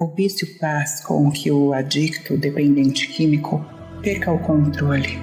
[0.00, 3.66] O vício faz com que o adicto dependente químico
[4.00, 5.18] perca o controle.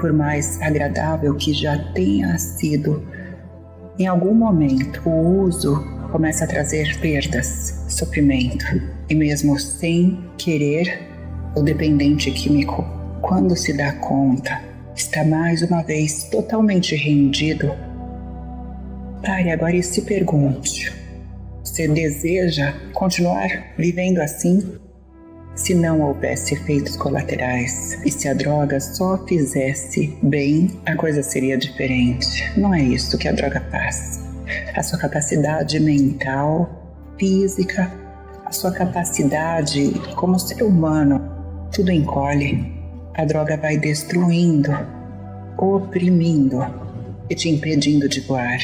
[0.00, 3.04] Por mais agradável que já tenha sido,
[3.98, 8.80] em algum momento o uso começa a trazer perdas, sofrimento,
[9.10, 11.02] e mesmo sem querer,
[11.56, 12.84] o dependente químico,
[13.20, 14.62] quando se dá conta,
[14.94, 17.74] está mais uma vez totalmente rendido.
[19.20, 20.94] Pare agora e se pergunte:
[21.66, 24.78] você deseja continuar vivendo assim?
[25.56, 31.58] Se não houvesse efeitos colaterais e se a droga só fizesse bem, a coisa seria
[31.58, 32.52] diferente.
[32.56, 34.20] Não é isso que a droga faz.
[34.76, 37.92] A sua capacidade mental, física,
[38.44, 41.20] a sua capacidade como ser humano,
[41.74, 42.72] tudo encolhe.
[43.14, 44.70] A droga vai destruindo,
[45.58, 46.60] oprimindo
[47.28, 48.60] e te impedindo de voar.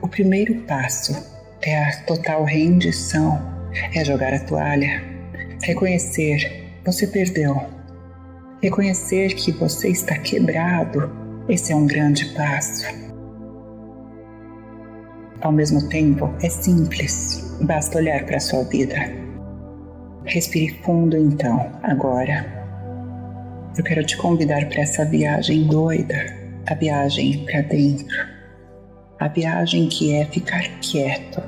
[0.00, 1.12] O primeiro passo
[1.60, 3.40] é a total rendição,
[3.92, 5.02] é jogar a toalha,
[5.62, 7.60] reconhecer você perdeu,
[8.62, 11.10] reconhecer que você está quebrado.
[11.48, 12.86] Esse é um grande passo.
[15.40, 18.96] Ao mesmo tempo, é simples, basta olhar para a sua vida.
[20.24, 22.46] Respire fundo então, agora.
[23.76, 26.26] Eu quero te convidar para essa viagem doida,
[26.66, 28.37] a viagem para dentro
[29.18, 31.42] a viagem que é ficar quieto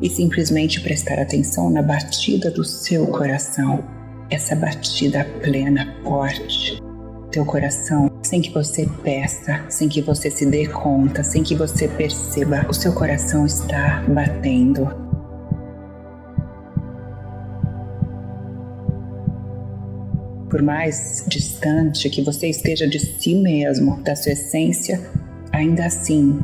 [0.00, 3.84] e simplesmente prestar atenção na batida do seu coração,
[4.30, 6.82] essa batida plena, forte.
[7.30, 11.86] Teu coração, sem que você peça, sem que você se dê conta, sem que você
[11.86, 14.88] perceba, o seu coração está batendo.
[20.50, 25.00] Por mais distante que você esteja de si mesmo, da sua essência,
[25.52, 26.38] ainda assim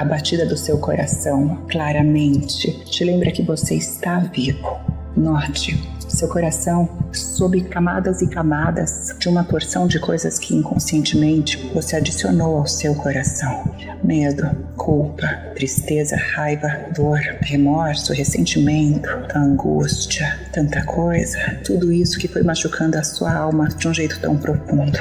[0.00, 4.80] a batida do seu coração claramente te lembra que você está vivo.
[5.14, 11.96] Note, seu coração sob camadas e camadas de uma porção de coisas que inconscientemente você
[11.96, 13.62] adicionou ao seu coração:
[14.02, 22.96] medo, culpa, tristeza, raiva, dor, remorso, ressentimento, angústia, tanta coisa, tudo isso que foi machucando
[22.96, 24.98] a sua alma de um jeito tão profundo.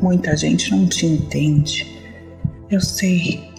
[0.00, 1.92] Muita gente não te entende.
[2.70, 3.53] Eu sei,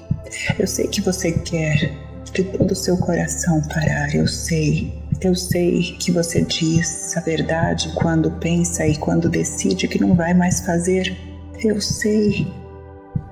[0.57, 1.91] eu sei que você quer
[2.31, 4.93] de todo o seu coração parar, eu sei.
[5.21, 10.33] Eu sei que você diz a verdade quando pensa e quando decide que não vai
[10.33, 11.15] mais fazer.
[11.63, 12.45] Eu sei.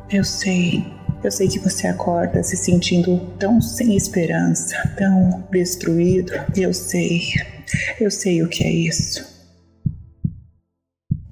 [0.09, 0.85] Eu sei.
[1.23, 6.31] Eu sei que você acorda se sentindo tão sem esperança, tão destruído.
[6.55, 7.21] Eu sei.
[7.99, 9.25] Eu sei o que é isso.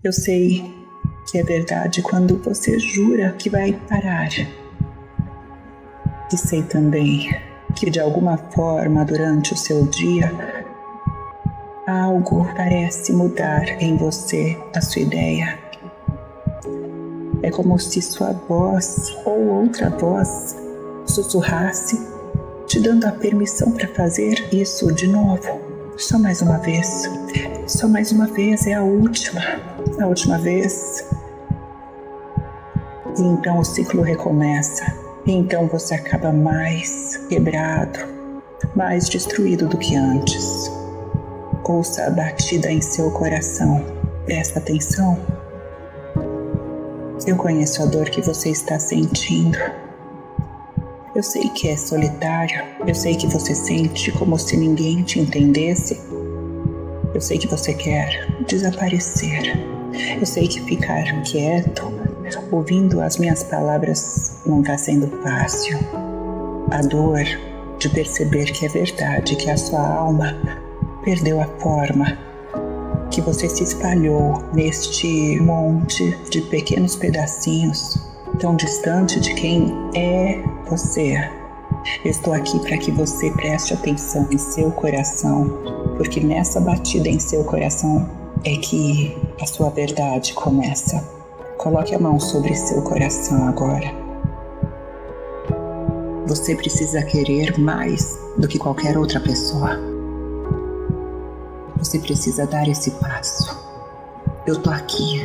[0.03, 0.63] Eu sei
[1.29, 4.29] que é verdade quando você jura que vai parar
[6.33, 7.29] e sei também
[7.75, 10.31] que de alguma forma durante o seu dia
[11.87, 15.59] algo parece mudar em você a sua ideia.
[17.43, 20.55] É como se sua voz ou outra voz
[21.05, 21.99] sussurrasse,
[22.67, 25.59] te dando a permissão para fazer isso de novo.
[25.97, 27.09] Só mais uma vez.
[27.67, 29.41] Só mais uma vez, é a última.
[29.99, 31.03] A última vez.
[33.17, 37.99] E então o ciclo recomeça então você acaba mais quebrado,
[38.75, 40.71] mais destruído do que antes.
[41.63, 43.85] Ouça a batida em seu coração.
[44.25, 45.17] Presta atenção.
[47.25, 49.57] Eu conheço a dor que você está sentindo.
[51.15, 52.61] Eu sei que é solitário.
[52.85, 56.01] Eu sei que você sente como se ninguém te entendesse.
[57.13, 59.57] Eu sei que você quer desaparecer.
[60.19, 62.10] Eu sei que ficar quieto
[62.51, 65.77] ouvindo as minhas palavras não está sendo fácil.
[66.71, 67.23] A dor
[67.77, 70.37] de perceber que é verdade, que a sua alma
[71.03, 72.17] perdeu a forma,
[73.09, 77.97] que você se espalhou neste monte de pequenos pedacinhos,
[78.39, 81.17] tão distante de quem é você.
[82.05, 85.49] estou aqui para que você preste atenção em seu coração,
[85.97, 88.07] porque nessa batida em seu coração
[88.43, 91.20] é que a sua verdade começa.
[91.61, 93.93] Coloque a mão sobre seu coração agora.
[96.25, 99.77] Você precisa querer mais do que qualquer outra pessoa.
[101.77, 103.55] Você precisa dar esse passo.
[104.47, 105.21] Eu tô aqui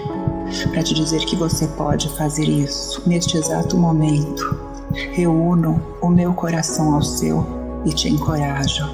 [0.72, 4.60] para te dizer que você pode fazer isso neste exato momento.
[4.92, 7.46] Reúno o meu coração ao seu
[7.86, 8.84] e te encorajo.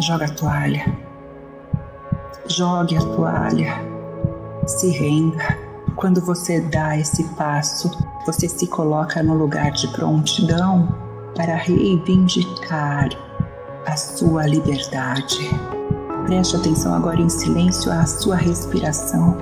[0.00, 0.86] Joga a toalha.
[2.46, 3.74] Jogue a toalha.
[4.68, 5.65] Se renda.
[5.96, 7.90] Quando você dá esse passo,
[8.26, 10.94] você se coloca no lugar de prontidão
[11.34, 13.08] para reivindicar
[13.86, 15.48] a sua liberdade.
[16.26, 19.38] Preste atenção agora em silêncio à sua respiração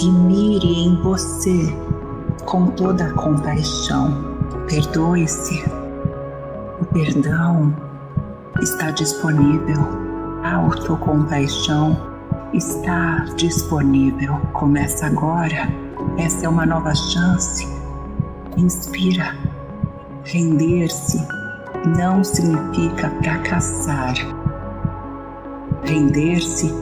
[0.00, 1.76] e mire em você
[2.46, 4.38] com toda a compaixão.
[4.66, 5.62] Perdoe-se.
[6.80, 7.76] O perdão
[8.62, 9.78] está disponível.
[10.42, 11.98] A autocompaixão
[12.54, 14.38] está disponível.
[14.54, 15.87] Começa agora.
[16.18, 17.64] Essa é uma nova chance.
[18.56, 19.36] Inspira.
[20.24, 21.24] Render-se
[21.96, 24.14] não significa fracassar.
[25.84, 26.74] Render-se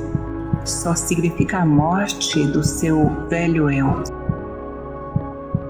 [0.65, 4.03] só significa a morte do seu velho eu.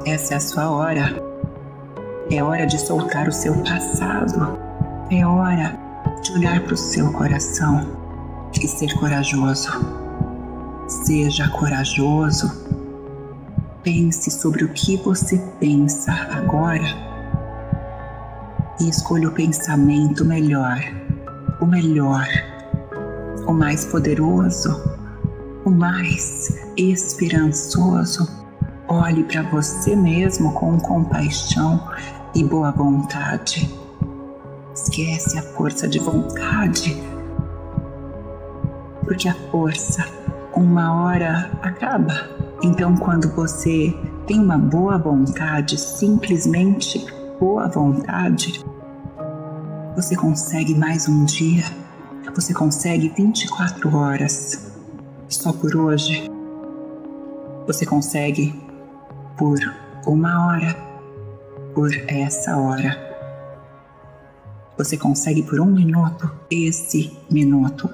[0.07, 1.23] Essa é a sua hora.
[2.31, 4.59] É hora de soltar o seu passado.
[5.11, 5.77] É hora
[6.23, 7.85] de olhar para o seu coração
[8.55, 9.71] e ser corajoso.
[10.87, 12.76] Seja corajoso.
[13.87, 16.83] Pense sobre o que você pensa agora
[18.81, 20.81] e escolha o pensamento melhor,
[21.61, 22.27] o melhor,
[23.47, 24.71] o mais poderoso,
[25.65, 28.29] o mais esperançoso.
[28.89, 31.89] Olhe para você mesmo com compaixão
[32.35, 33.73] e boa vontade.
[34.75, 37.01] Esquece a força de vontade,
[39.05, 40.05] porque a força
[40.57, 42.36] uma hora acaba.
[42.63, 43.95] Então, quando você
[44.27, 47.07] tem uma boa vontade, simplesmente
[47.39, 48.65] boa vontade,
[49.95, 51.65] você consegue mais um dia,
[52.35, 54.73] você consegue 24 horas
[55.29, 56.31] só por hoje.
[57.67, 58.55] Você consegue
[59.37, 59.59] por
[60.07, 60.77] uma hora,
[61.75, 63.05] por essa hora.
[64.79, 67.89] Você consegue por um minuto, esse minuto.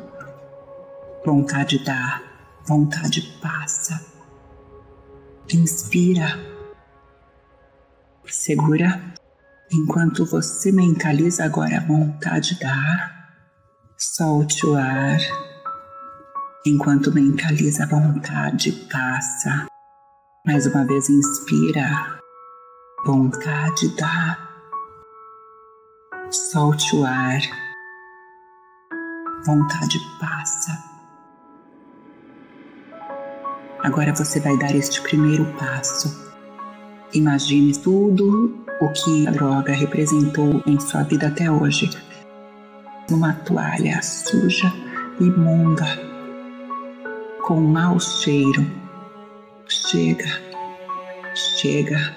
[1.24, 2.20] Vontade dá,
[2.66, 4.11] vontade passa.
[5.54, 6.38] Inspira,
[8.26, 9.12] segura
[9.74, 13.34] Enquanto você mentaliza agora a vontade da ar,
[13.96, 15.18] solte o ar.
[16.66, 19.66] Enquanto mentaliza a vontade, passa.
[20.46, 22.20] Mais uma vez, inspira.
[23.06, 24.36] Vontade da
[26.30, 27.40] Solte o ar.
[29.46, 30.91] Vontade passa.
[33.82, 36.32] Agora você vai dar este primeiro passo.
[37.12, 41.90] Imagine tudo o que a droga representou em sua vida até hoje.
[43.10, 44.72] Uma toalha suja,
[45.20, 45.84] imunda,
[47.42, 48.64] com mau cheiro.
[49.66, 50.40] Chega,
[51.34, 52.14] chega,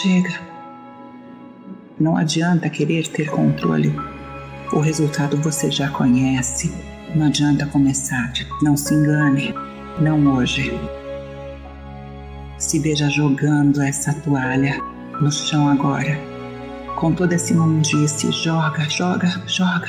[0.00, 0.40] chega.
[1.98, 3.94] Não adianta querer ter controle.
[4.74, 6.70] O resultado você já conhece.
[7.14, 8.30] Não adianta começar.
[8.62, 9.54] Não se engane.
[10.00, 10.70] Não hoje.
[12.56, 14.78] Se veja jogando essa toalha
[15.20, 16.16] no chão agora.
[16.94, 19.88] Com toda essa imundície, joga, joga, joga.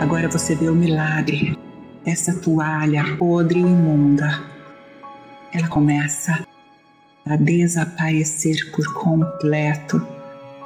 [0.00, 1.56] Agora você vê o milagre.
[2.04, 4.42] Essa toalha podre e imunda.
[5.52, 6.44] Ela começa
[7.24, 10.04] a desaparecer por completo,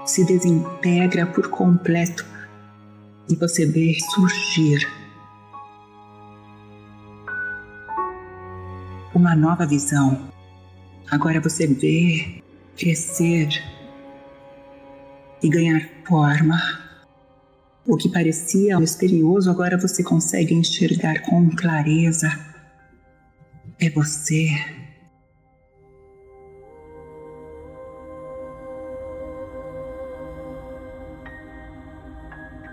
[0.06, 2.35] se desintegra por completo
[3.28, 4.88] e você vê surgir
[9.14, 10.30] uma nova visão.
[11.10, 12.42] Agora você vê
[12.76, 13.48] crescer
[15.42, 16.56] e ganhar forma.
[17.86, 22.28] O que parecia misterioso, agora você consegue enxergar com clareza.
[23.78, 24.48] É você.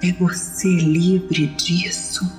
[0.05, 2.29] É você livre disso.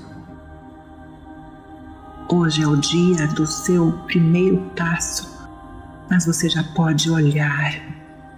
[2.31, 5.49] Hoje é o dia do seu primeiro passo,
[6.11, 7.73] mas você já pode olhar.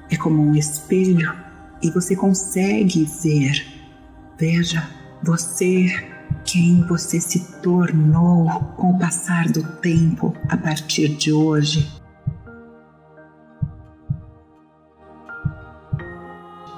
[0.09, 1.35] É como um espelho
[1.83, 3.67] e você consegue ver.
[4.39, 4.89] Veja
[5.21, 5.89] você,
[6.45, 11.91] quem você se tornou com o passar do tempo a partir de hoje.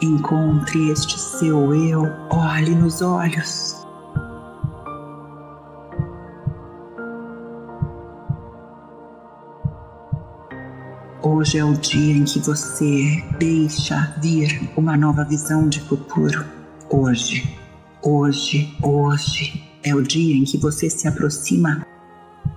[0.01, 3.79] Encontre este seu eu, olhe nos olhos
[11.21, 16.45] Hoje é o dia em que você deixa vir uma nova visão de futuro.
[16.89, 17.59] Hoje,
[18.03, 21.85] hoje, hoje é o dia em que você se aproxima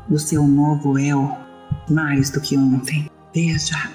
[0.08, 1.30] do seu novo eu
[1.90, 3.10] mais do que ontem.
[3.34, 3.90] Veja,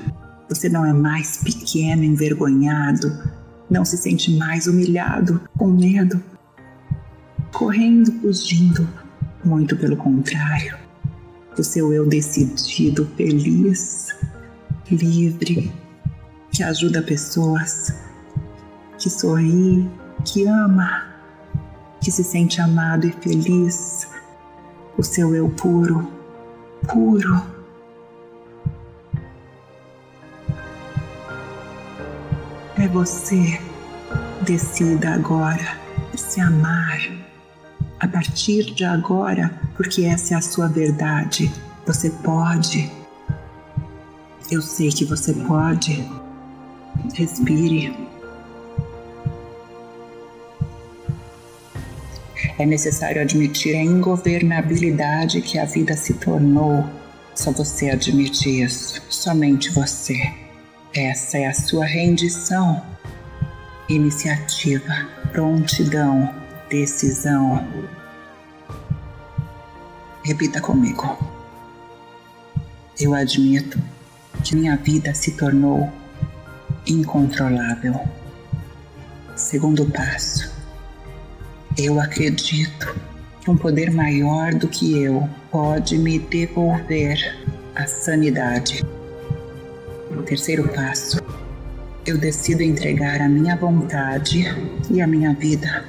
[0.49, 3.36] você não é mais pequeno, envergonhado,
[3.71, 6.23] não se sente mais humilhado, com medo,
[7.53, 8.89] correndo, fugindo.
[9.45, 10.77] Muito pelo contrário,
[11.57, 14.09] o seu eu decidido, feliz,
[14.91, 15.73] livre,
[16.51, 17.95] que ajuda pessoas,
[18.99, 19.89] que sorri,
[20.25, 21.05] que ama,
[22.01, 24.09] que se sente amado e feliz,
[24.99, 26.11] o seu eu puro,
[26.89, 27.56] puro.
[32.87, 33.59] É você.
[34.43, 35.77] Decida agora
[36.17, 37.01] se amar.
[37.99, 41.51] A partir de agora, porque essa é a sua verdade.
[41.85, 42.89] Você pode.
[44.53, 46.09] Eu sei que você pode.
[47.13, 47.93] Respire.
[52.57, 56.89] É necessário admitir a ingovernabilidade que a vida se tornou.
[57.35, 60.46] Só você admite isso, somente você.
[60.97, 62.83] Essa é a sua rendição.
[63.87, 66.35] Iniciativa, prontidão,
[66.71, 67.69] decisão.
[70.25, 71.19] Repita comigo.
[72.99, 73.79] Eu admito
[74.43, 75.93] que minha vida se tornou
[76.87, 78.01] incontrolável.
[79.37, 80.51] Segundo passo,
[81.77, 82.99] eu acredito
[83.43, 87.39] que um poder maior do que eu pode me devolver
[87.75, 88.96] a sanidade.
[90.27, 91.23] Terceiro passo,
[92.05, 94.45] eu decido entregar a minha vontade
[94.91, 95.85] e a minha vida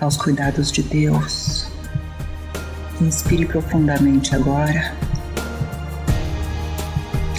[0.00, 1.66] aos cuidados de Deus.
[2.98, 4.94] Inspire profundamente agora.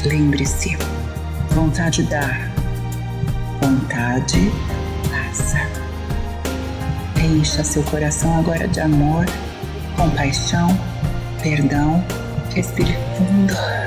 [0.05, 0.77] Lembre-se,
[1.55, 2.51] vontade dá,
[3.59, 4.51] vontade
[5.09, 5.57] passa.
[7.19, 9.25] Encha seu coração agora de amor,
[9.95, 10.69] compaixão,
[11.41, 12.05] perdão.
[12.53, 13.86] Respire fundo.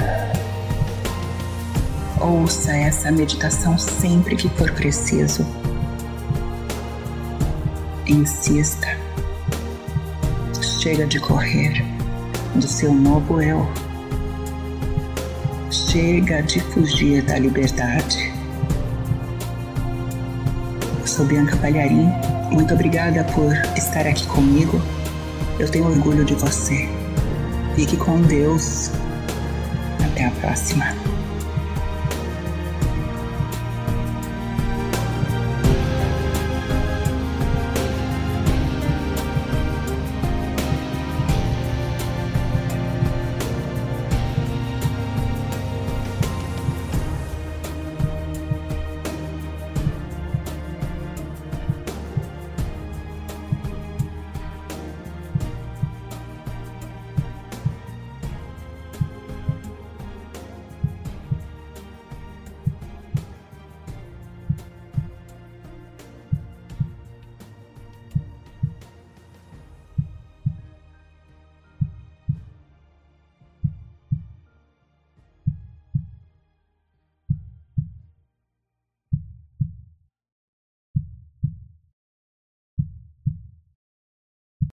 [2.21, 5.47] Ouça essa meditação sempre que for preciso.
[8.07, 8.87] Insista.
[10.81, 11.85] Chega de correr
[12.55, 13.67] do seu novo eu.
[15.71, 18.33] Chega de fugir da liberdade.
[21.01, 22.11] Eu sou Bianca Palharim
[22.51, 24.83] muito obrigada por estar aqui comigo.
[25.59, 26.89] Eu tenho orgulho de você.
[27.77, 28.91] Fique com Deus.
[30.05, 31.10] Até a próxima.